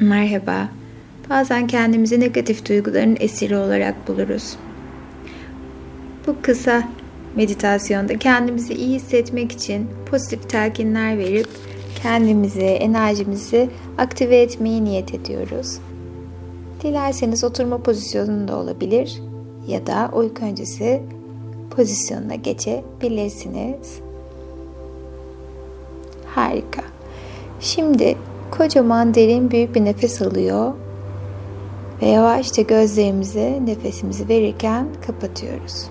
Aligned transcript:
Merhaba. 0.00 0.68
Bazen 1.30 1.66
kendimizi 1.66 2.20
negatif 2.20 2.68
duyguların 2.68 3.16
esiri 3.20 3.56
olarak 3.56 4.08
buluruz. 4.08 4.56
Bu 6.26 6.36
kısa 6.42 6.88
meditasyonda 7.36 8.18
kendimizi 8.18 8.74
iyi 8.74 8.94
hissetmek 8.94 9.52
için 9.52 9.86
pozitif 10.10 10.50
telkinler 10.50 11.18
verip 11.18 11.48
kendimizi, 12.02 12.60
enerjimizi 12.60 13.70
aktive 13.98 14.40
etmeyi 14.40 14.84
niyet 14.84 15.14
ediyoruz. 15.14 15.78
Dilerseniz 16.82 17.44
oturma 17.44 17.78
pozisyonunda 17.78 18.56
olabilir 18.56 19.20
ya 19.68 19.86
da 19.86 20.10
uyku 20.14 20.44
öncesi 20.44 21.02
pozisyonuna 21.70 22.34
geçebilirsiniz. 22.34 23.98
Harika. 26.26 26.82
Şimdi 27.60 28.16
kocaman 28.58 29.14
derin 29.14 29.50
büyük 29.50 29.74
bir 29.74 29.84
nefes 29.84 30.22
alıyor 30.22 30.72
ve 32.02 32.06
yavaşça 32.06 32.62
gözlerimizi 32.62 33.66
nefesimizi 33.66 34.28
verirken 34.28 34.86
kapatıyoruz. 35.06 35.86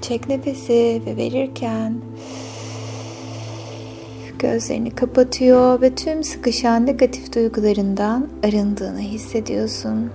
Çek 0.00 0.28
nefesi 0.28 1.02
ve 1.06 1.16
verirken 1.16 2.00
gözlerini 4.38 4.90
kapatıyor 4.90 5.80
ve 5.80 5.94
tüm 5.94 6.24
sıkışan 6.24 6.86
negatif 6.86 7.34
duygularından 7.34 8.28
arındığını 8.44 9.00
hissediyorsun. 9.00 10.10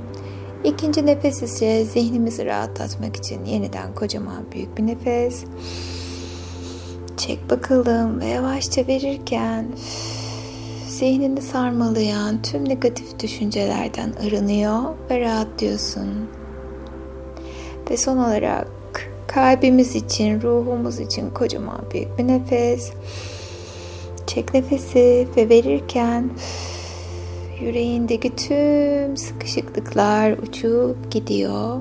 İkinci 0.64 1.06
nefes 1.06 1.44
ise 1.44 1.86
zihnimizi 1.86 2.46
rahatlatmak 2.46 3.16
için 3.16 3.46
yeniden 3.46 3.96
kocaman 3.96 4.44
büyük 4.52 4.78
bir 4.78 4.88
nefes. 4.88 5.44
Çek 7.18 7.50
bakalım 7.50 8.22
ve 8.22 8.26
yavaşça 8.26 8.88
verirken 8.88 9.66
zihnini 11.04 11.42
sarmalayan 11.42 12.42
tüm 12.42 12.70
negatif 12.70 13.20
düşüncelerden 13.20 14.14
arınıyor 14.28 14.82
ve 15.10 15.20
rahatlıyorsun. 15.20 16.08
Ve 17.90 17.98
son 17.98 18.18
olarak 18.18 18.68
kalbimiz 19.28 19.96
için, 19.96 20.42
ruhumuz 20.42 21.00
için 21.00 21.30
kocaman 21.30 21.82
büyük 21.94 22.18
bir 22.18 22.28
nefes. 22.28 22.92
Çek 24.28 24.54
nefesi 24.54 25.28
ve 25.38 25.50
verirken 25.50 26.30
yüreğindeki 27.62 28.36
tüm 28.36 29.18
sıkışıklıklar 29.18 30.32
uçup 30.32 31.12
gidiyor. 31.12 31.80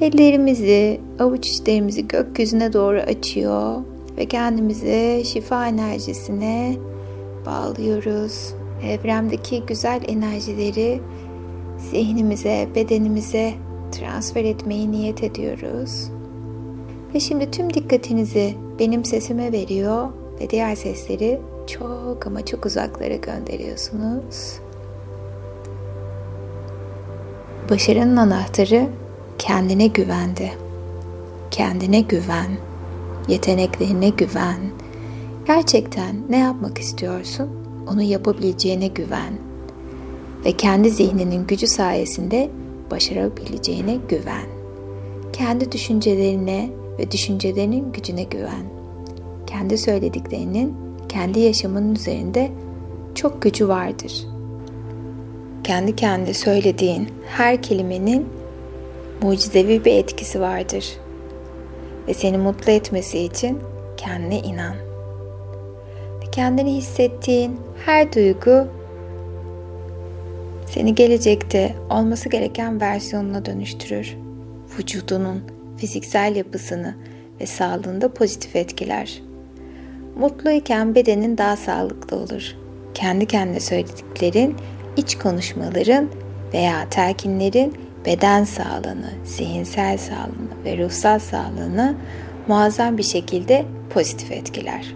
Ellerimizi, 0.00 1.00
avuç 1.18 1.48
içlerimizi 1.48 2.08
gökyüzüne 2.08 2.72
doğru 2.72 2.98
açıyor 3.00 3.82
ve 4.16 4.26
kendimizi 4.26 5.22
şifa 5.24 5.66
enerjisine 5.66 6.76
bağlıyoruz. 7.46 8.54
Evremdeki 8.84 9.62
güzel 9.66 10.00
enerjileri 10.08 11.00
zihnimize, 11.78 12.68
bedenimize 12.74 13.54
transfer 13.92 14.44
etmeyi 14.44 14.90
niyet 14.90 15.22
ediyoruz. 15.22 16.10
Ve 17.14 17.20
şimdi 17.20 17.50
tüm 17.50 17.74
dikkatinizi 17.74 18.54
benim 18.78 19.04
sesime 19.04 19.52
veriyor 19.52 20.08
ve 20.40 20.50
diğer 20.50 20.74
sesleri 20.74 21.40
çok 21.66 22.26
ama 22.26 22.46
çok 22.46 22.66
uzaklara 22.66 23.16
gönderiyorsunuz. 23.16 24.60
Başarının 27.70 28.16
anahtarı 28.16 28.86
kendine 29.38 29.86
güvendi. 29.86 30.52
Kendine 31.50 32.00
güven, 32.00 32.50
yeteneklerine 33.28 34.08
güven. 34.08 34.60
Gerçekten 35.46 36.16
ne 36.28 36.38
yapmak 36.38 36.78
istiyorsun? 36.78 37.50
Onu 37.92 38.02
yapabileceğine 38.02 38.88
güven. 38.88 39.32
Ve 40.44 40.52
kendi 40.52 40.90
zihninin 40.90 41.46
gücü 41.46 41.66
sayesinde 41.66 42.50
başarabileceğine 42.90 43.98
güven. 44.08 44.46
Kendi 45.32 45.72
düşüncelerine 45.72 46.70
ve 46.98 47.10
düşüncelerinin 47.10 47.92
gücüne 47.92 48.22
güven. 48.22 48.64
Kendi 49.46 49.78
söylediklerinin 49.78 50.74
kendi 51.08 51.40
yaşamının 51.40 51.94
üzerinde 51.94 52.50
çok 53.14 53.42
gücü 53.42 53.68
vardır. 53.68 54.26
Kendi 55.64 55.96
kendi 55.96 56.34
söylediğin 56.34 57.08
her 57.26 57.62
kelimenin 57.62 58.26
mucizevi 59.22 59.84
bir 59.84 59.92
etkisi 59.92 60.40
vardır. 60.40 60.96
Ve 62.08 62.14
seni 62.14 62.38
mutlu 62.38 62.72
etmesi 62.72 63.18
için 63.18 63.58
kendine 63.96 64.38
inan. 64.38 64.89
Kendini 66.32 66.74
hissettiğin 66.76 67.60
her 67.86 68.12
duygu 68.12 68.66
seni 70.66 70.94
gelecekte 70.94 71.74
olması 71.90 72.28
gereken 72.28 72.80
versiyonuna 72.80 73.44
dönüştürür. 73.44 74.16
Vücudunun 74.78 75.42
fiziksel 75.76 76.36
yapısını 76.36 76.94
ve 77.40 77.46
sağlığında 77.46 78.14
pozitif 78.14 78.56
etkiler. 78.56 79.22
Mutluyken 80.18 80.94
bedenin 80.94 81.38
daha 81.38 81.56
sağlıklı 81.56 82.16
olur. 82.16 82.56
Kendi 82.94 83.26
kendine 83.26 83.60
söylediklerin, 83.60 84.56
iç 84.96 85.18
konuşmaların 85.18 86.08
veya 86.54 86.88
telkinlerin 86.90 87.74
beden 88.06 88.44
sağlığını, 88.44 89.10
zihinsel 89.24 89.98
sağlığını 89.98 90.64
ve 90.64 90.84
ruhsal 90.84 91.18
sağlığını 91.18 91.94
muazzam 92.48 92.98
bir 92.98 93.02
şekilde 93.02 93.64
pozitif 93.90 94.32
etkiler. 94.32 94.94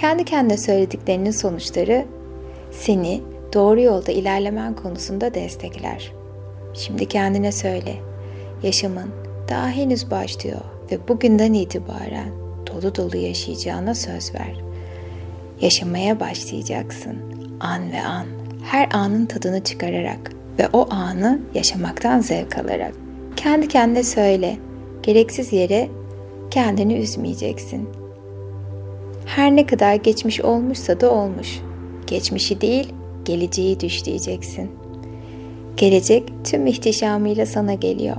Kendi 0.00 0.24
kendine 0.24 0.56
söylediklerinin 0.56 1.30
sonuçları 1.30 2.04
seni 2.70 3.20
doğru 3.54 3.80
yolda 3.80 4.12
ilerlemen 4.12 4.76
konusunda 4.76 5.34
destekler. 5.34 6.12
Şimdi 6.74 7.06
kendine 7.06 7.52
söyle. 7.52 7.94
Yaşamın 8.62 9.10
daha 9.48 9.68
henüz 9.68 10.10
başlıyor 10.10 10.60
ve 10.92 11.08
bugünden 11.08 11.52
itibaren 11.52 12.28
dolu 12.66 12.94
dolu 12.94 13.16
yaşayacağına 13.16 13.94
söz 13.94 14.34
ver. 14.34 14.64
Yaşamaya 15.60 16.20
başlayacaksın 16.20 17.16
an 17.60 17.92
ve 17.92 18.02
an. 18.02 18.26
Her 18.64 18.88
anın 18.92 19.26
tadını 19.26 19.64
çıkararak 19.64 20.32
ve 20.58 20.68
o 20.72 20.86
anı 20.90 21.40
yaşamaktan 21.54 22.20
zevk 22.20 22.58
alarak. 22.58 22.94
Kendi 23.36 23.68
kendine 23.68 24.02
söyle. 24.02 24.56
Gereksiz 25.02 25.52
yere 25.52 25.88
kendini 26.50 26.94
üzmeyeceksin. 26.94 27.99
Her 29.40 29.56
ne 29.56 29.66
kadar 29.66 29.94
geçmiş 29.94 30.40
olmuşsa 30.40 31.00
da 31.00 31.10
olmuş. 31.10 31.60
Geçmişi 32.06 32.60
değil, 32.60 32.92
geleceği 33.24 33.80
düşleyeceksin. 33.80 34.70
Gelecek 35.76 36.32
tüm 36.44 36.66
ihtişamıyla 36.66 37.46
sana 37.46 37.74
geliyor. 37.74 38.16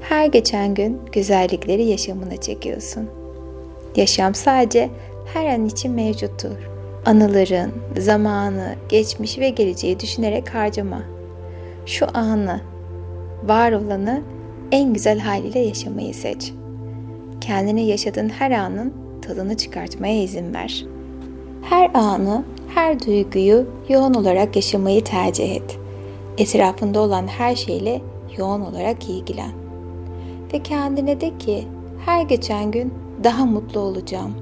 Her 0.00 0.26
geçen 0.26 0.74
gün 0.74 1.00
güzellikleri 1.12 1.84
yaşamına 1.84 2.36
çekiyorsun. 2.36 3.08
Yaşam 3.96 4.34
sadece 4.34 4.90
her 5.34 5.46
an 5.46 5.66
için 5.66 5.92
mevcuttur. 5.92 6.70
Anıların, 7.06 7.72
zamanı, 7.98 8.74
geçmiş 8.88 9.38
ve 9.38 9.48
geleceği 9.48 10.00
düşünerek 10.00 10.54
harcama. 10.54 11.02
Şu 11.86 12.06
anı, 12.14 12.60
var 13.44 13.72
olanı 13.72 14.22
en 14.72 14.94
güzel 14.94 15.18
haliyle 15.18 15.58
yaşamayı 15.58 16.14
seç. 16.14 16.52
Kendine 17.40 17.82
yaşadığın 17.82 18.28
her 18.28 18.50
anın 18.50 19.07
tadını 19.28 19.56
çıkartmaya 19.56 20.22
izin 20.22 20.54
ver. 20.54 20.84
Her 21.62 21.90
anı, 21.94 22.44
her 22.74 23.06
duyguyu 23.06 23.66
yoğun 23.88 24.14
olarak 24.14 24.56
yaşamayı 24.56 25.04
tercih 25.04 25.56
et. 25.56 25.78
Etrafında 26.38 27.00
olan 27.00 27.26
her 27.26 27.56
şeyle 27.56 28.00
yoğun 28.38 28.60
olarak 28.60 29.08
ilgilen. 29.08 29.50
Ve 30.52 30.62
kendine 30.62 31.20
de 31.20 31.38
ki 31.38 31.64
her 32.06 32.22
geçen 32.22 32.70
gün 32.70 32.94
daha 33.24 33.46
mutlu 33.46 33.80
olacağım. 33.80 34.34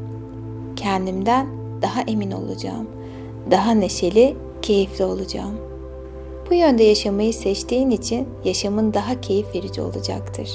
Kendimden 0.77 1.47
daha 1.83 2.03
emin 2.03 2.31
olacağım. 2.31 2.87
Daha 3.51 3.71
neşeli, 3.71 4.37
keyifli 4.63 5.05
olacağım. 5.05 5.55
Bu 6.51 6.55
yönde 6.55 6.83
yaşamayı 6.83 7.35
seçtiğin 7.35 7.91
için 7.91 8.29
yaşamın 8.45 8.95
daha 8.95 9.21
keyif 9.21 9.55
verici 9.55 9.81
olacaktır. 9.81 10.51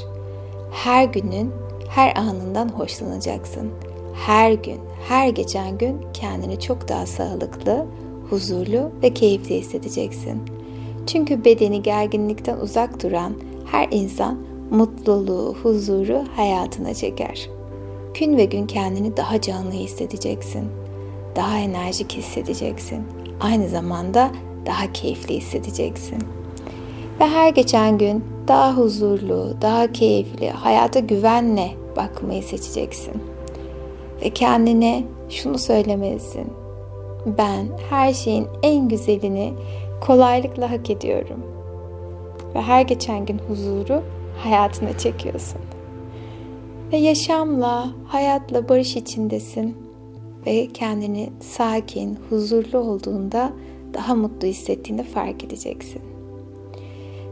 Her 0.72 1.04
günün, 1.04 1.52
her 1.90 2.16
anından 2.18 2.70
hoşlanacaksın. 2.70 3.72
Her 4.14 4.52
gün, 4.52 4.80
her 5.10 5.30
geçen 5.30 5.78
gün 5.78 5.98
kendini 6.14 6.60
çok 6.60 6.88
daha 6.88 7.06
sağlıklı, 7.06 7.86
huzurlu 8.30 8.92
ve 9.04 9.14
keyifli 9.14 9.56
hissedeceksin. 9.56 10.42
Çünkü 11.08 11.46
bedeni 11.46 11.82
gerginlikten 11.82 12.58
uzak 12.58 13.04
duran 13.04 13.34
her 13.72 13.88
insan 13.92 14.38
mutluluğu, 14.72 15.56
huzuru 15.64 16.24
hayatına 16.36 16.94
çeker. 16.94 17.50
Gün 18.20 18.38
ve 18.38 18.46
gün 18.46 18.68
kendini 18.68 19.18
daha 19.18 19.42
canlı 19.42 19.72
hissedeceksin. 19.72 20.64
Daha 21.36 21.58
enerjik 21.58 22.12
hissedeceksin. 22.12 23.04
Aynı 23.42 23.70
zamanda 23.70 24.32
daha 24.66 24.94
keyifli 24.94 25.36
hissedeceksin. 25.36 26.18
Ve 27.20 27.28
her 27.28 27.50
geçen 27.50 27.98
gün 27.98 28.24
daha 28.48 28.78
huzurlu, 28.78 29.56
daha 29.62 29.92
keyifli, 29.92 30.50
hayata 30.50 31.00
güvenle 31.00 31.72
bakmayı 31.96 32.44
seçeceksin. 32.44 33.31
Ve 34.22 34.30
kendine 34.30 35.04
şunu 35.30 35.58
söylemelisin. 35.58 36.48
Ben 37.38 37.68
her 37.90 38.14
şeyin 38.14 38.48
en 38.64 38.90
güzelini 38.90 39.54
kolaylıkla 40.02 40.72
hak 40.72 40.90
ediyorum. 40.90 41.44
Ve 42.56 42.62
her 42.62 42.82
geçen 42.82 43.26
gün 43.26 43.40
huzuru 43.50 44.04
hayatına 44.38 44.98
çekiyorsun. 44.98 45.62
Ve 46.92 46.98
yaşamla, 46.98 47.88
hayatla 48.08 48.70
barış 48.70 48.96
içindesin. 48.96 49.78
Ve 50.46 50.68
kendini 50.68 51.30
sakin, 51.40 52.18
huzurlu 52.30 52.78
olduğunda 52.78 53.54
daha 53.94 54.16
mutlu 54.16 54.48
hissettiğini 54.48 55.04
fark 55.04 55.44
edeceksin. 55.44 56.02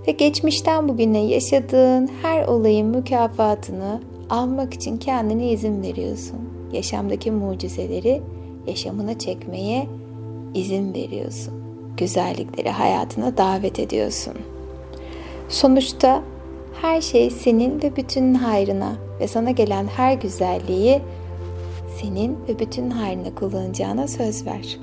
Ve 0.07 0.12
geçmişten 0.12 0.89
bugüne 0.89 1.25
yaşadığın 1.25 2.09
her 2.21 2.47
olayın 2.47 2.88
mükafatını 2.88 4.01
almak 4.30 4.74
için 4.74 4.97
kendine 4.97 5.51
izin 5.51 5.81
veriyorsun. 5.81 6.48
Yaşamdaki 6.74 7.31
mucizeleri 7.31 8.21
yaşamına 8.68 9.19
çekmeye 9.19 9.88
izin 10.54 10.94
veriyorsun. 10.94 11.54
Güzellikleri 11.98 12.69
hayatına 12.69 13.38
davet 13.38 13.80
ediyorsun. 13.80 14.33
Sonuçta 15.50 16.21
her 16.81 17.01
şey 17.01 17.30
senin 17.30 17.81
ve 17.81 17.95
bütünün 17.95 18.33
hayrına 18.33 18.95
ve 19.19 19.27
sana 19.27 19.51
gelen 19.51 19.88
her 19.88 20.13
güzelliği 20.13 21.01
senin 22.01 22.38
ve 22.50 22.60
bütün 22.60 22.89
hayrına 22.89 23.36
kullanacağına 23.36 24.07
söz 24.07 24.45
ver. 24.45 24.80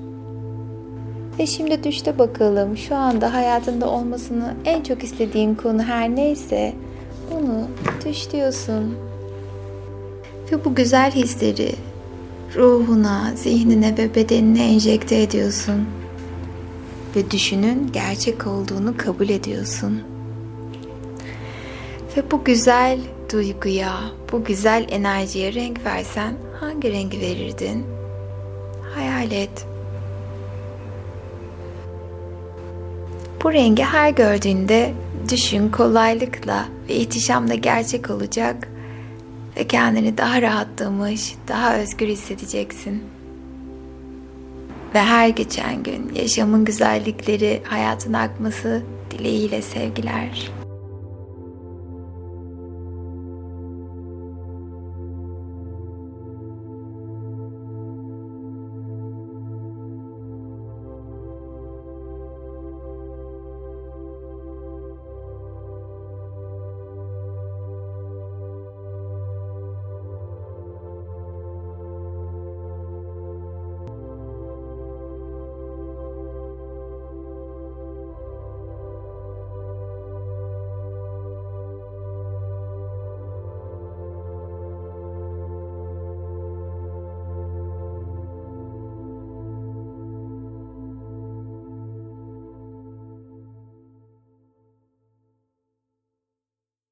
Ve 1.38 1.47
şimdi 1.47 1.85
düşte 1.85 2.19
bakalım 2.19 2.77
şu 2.77 2.97
anda 2.97 3.35
hayatında 3.35 3.91
olmasını 3.91 4.55
en 4.65 4.83
çok 4.83 5.05
istediğin 5.05 5.55
konu 5.55 5.83
her 5.83 6.17
neyse 6.17 6.73
onu 7.35 7.65
düşlüyorsun. 8.05 9.06
Ve 10.52 10.64
bu 10.64 10.75
güzel 10.75 11.12
hisleri 11.12 11.75
ruhuna, 12.56 13.32
zihnine 13.37 13.98
ve 13.98 14.14
bedenine 14.14 14.72
enjekte 14.72 15.22
ediyorsun. 15.22 15.87
Ve 17.16 17.31
düşünün 17.31 17.90
gerçek 17.93 18.46
olduğunu 18.46 18.96
kabul 18.96 19.28
ediyorsun. 19.28 20.02
Ve 22.16 22.31
bu 22.31 22.44
güzel 22.44 23.00
duyguya, 23.32 23.94
bu 24.32 24.44
güzel 24.44 24.87
enerjiye 24.90 25.54
renk 25.54 25.84
versen 25.84 26.34
hangi 26.60 26.92
rengi 26.92 27.20
verirdin? 27.20 27.87
Hayal 28.94 29.32
et. 29.32 29.66
Bu 33.42 33.52
rengi 33.52 33.82
her 33.82 34.10
gördüğünde 34.10 34.92
düşün 35.31 35.69
kolaylıkla 35.69 36.69
ve 36.88 36.94
ihtişamla 36.94 37.54
gerçek 37.54 38.10
olacak 38.10 38.69
ve 39.56 39.67
kendini 39.67 40.19
daha 40.19 40.43
rahatlamış, 40.43 41.35
daha 41.49 41.76
özgür 41.76 42.08
hissedeceksin. 42.08 43.05
Ve 44.94 45.03
her 45.03 45.29
geçen 45.29 45.82
gün 45.82 46.12
yaşamın 46.14 46.64
güzellikleri 46.64 47.62
hayatına 47.64 48.20
akması 48.20 48.82
dileğiyle 49.11 49.62
sevgiler. 49.62 50.50